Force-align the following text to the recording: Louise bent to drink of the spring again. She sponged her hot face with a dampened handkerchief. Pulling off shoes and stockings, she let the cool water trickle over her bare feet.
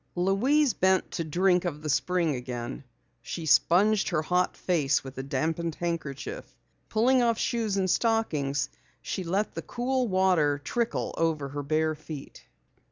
Louise 0.15 0.73
bent 0.73 1.11
to 1.11 1.23
drink 1.23 1.63
of 1.63 1.83
the 1.83 1.89
spring 1.91 2.33
again. 2.33 2.83
She 3.21 3.45
sponged 3.45 4.09
her 4.09 4.23
hot 4.23 4.57
face 4.57 5.03
with 5.03 5.15
a 5.19 5.21
dampened 5.21 5.75
handkerchief. 5.75 6.57
Pulling 6.89 7.21
off 7.21 7.37
shoes 7.37 7.77
and 7.77 7.87
stockings, 7.87 8.69
she 9.03 9.23
let 9.23 9.53
the 9.53 9.61
cool 9.61 10.07
water 10.07 10.57
trickle 10.57 11.13
over 11.19 11.49
her 11.49 11.61
bare 11.61 11.93
feet. 11.93 12.47